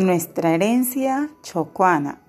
[0.00, 2.22] Nuestra herencia chocuana.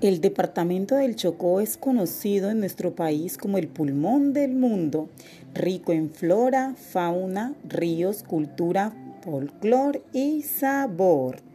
[0.00, 5.08] El departamento del Chocó es conocido en nuestro país como el pulmón del mundo,
[5.54, 8.92] rico en flora, fauna, ríos, cultura,
[9.24, 11.51] folclor y sabor.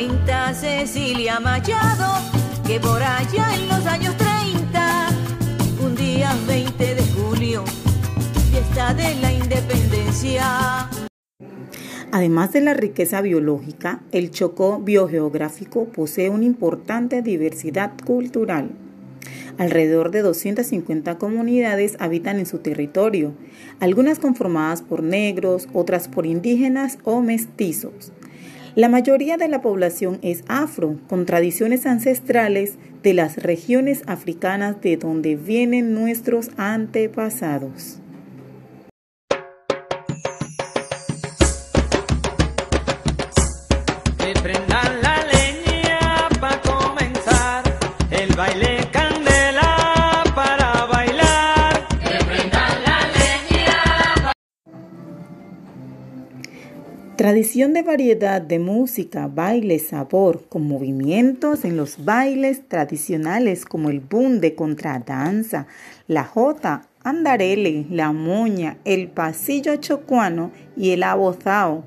[0.00, 2.10] Cuenta Cecilia Machado
[2.66, 5.08] que por allá en los años 30,
[5.84, 7.64] un día 20 de julio,
[8.50, 10.88] fiesta de la independencia.
[12.12, 18.70] Además de la riqueza biológica, el Chocó biogeográfico posee una importante diversidad cultural.
[19.58, 23.34] Alrededor de 250 comunidades habitan en su territorio,
[23.80, 28.12] algunas conformadas por negros, otras por indígenas o mestizos.
[28.76, 34.96] La mayoría de la población es afro, con tradiciones ancestrales de las regiones africanas de
[34.96, 38.00] donde vienen nuestros antepasados.
[57.20, 64.00] Tradición de variedad de música, baile, sabor, con movimientos en los bailes tradicionales como el
[64.00, 65.66] bunde contradanza,
[66.08, 71.84] la jota, andarele, la moña, el pasillo chocuano y el abozao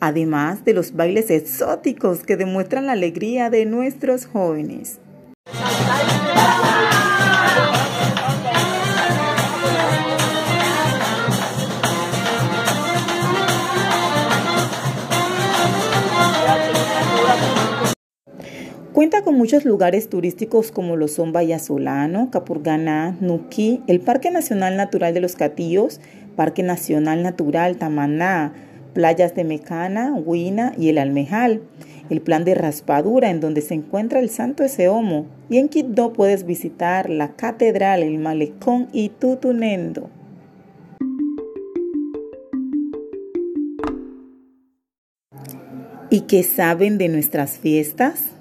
[0.00, 4.98] además de los bailes exóticos que demuestran la alegría de nuestros jóvenes.
[18.94, 25.12] Cuenta con muchos lugares turísticos como lo son Vallasolano, Capurganá, Nuquí, el Parque Nacional Natural
[25.12, 26.00] de los Catillos,
[26.36, 28.52] Parque Nacional Natural Tamaná,
[28.92, 31.62] playas de Mecana, Huina y el Almejal,
[32.08, 36.46] el plan de raspadura en donde se encuentra el Santo Eseomo y en Quito puedes
[36.46, 40.08] visitar la catedral, el malecón y Tutunendo.
[46.10, 48.34] ¿Y qué saben de nuestras fiestas?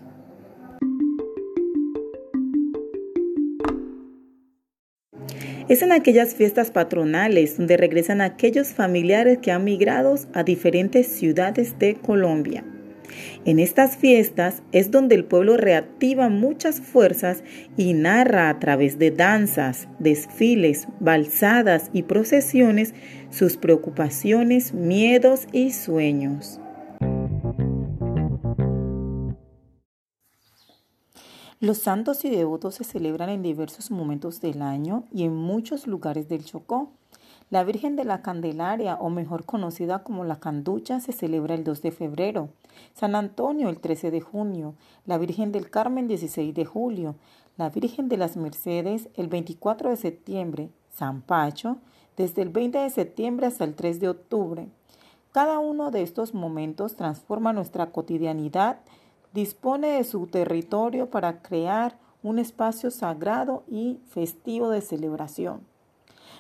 [5.73, 11.79] Es en aquellas fiestas patronales donde regresan aquellos familiares que han migrado a diferentes ciudades
[11.79, 12.63] de Colombia.
[13.43, 17.43] En estas fiestas es donde el pueblo reactiva muchas fuerzas
[17.75, 22.93] y narra a través de danzas, desfiles, balsadas y procesiones
[23.31, 26.59] sus preocupaciones, miedos y sueños.
[31.63, 36.27] Los santos y devotos se celebran en diversos momentos del año y en muchos lugares
[36.27, 36.91] del Chocó.
[37.49, 41.81] La Virgen de la Candelaria, o mejor conocida como la Canducha, se celebra el 2
[41.81, 42.49] de febrero,
[42.93, 44.75] San Antonio el 13 de junio,
[45.05, 47.15] la Virgen del Carmen 16 de julio,
[47.55, 51.77] la Virgen de las Mercedes el 24 de septiembre, San Pacho
[52.17, 54.67] desde el 20 de septiembre hasta el 3 de octubre.
[55.31, 58.79] Cada uno de estos momentos transforma nuestra cotidianidad
[59.33, 65.61] dispone de su territorio para crear un espacio sagrado y festivo de celebración.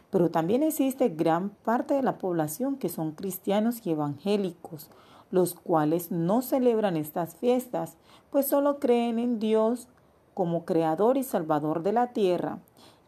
[0.09, 4.89] Pero también existe gran parte de la población que son cristianos y evangélicos,
[5.31, 7.97] los cuales no celebran estas fiestas,
[8.29, 9.87] pues solo creen en Dios
[10.35, 12.59] como creador y salvador de la tierra.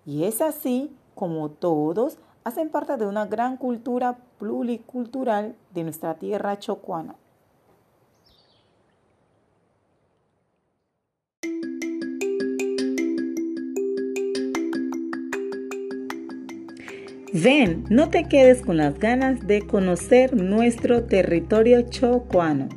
[0.06, 6.58] Y es así como todos hacen parte de una gran cultura pluricultural de nuestra tierra
[6.60, 7.16] chocuana.
[17.38, 22.70] Ven, no te quedes con las ganas de conocer nuestro territorio chocuano.